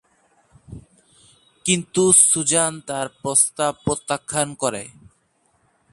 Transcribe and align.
কিন্তু 1.65 2.03
সুজান 2.21 2.73
তার 2.87 3.07
প্রস্তাব 3.21 3.73
প্রত্যাখ্যান 3.85 4.49
করে। 4.53 4.83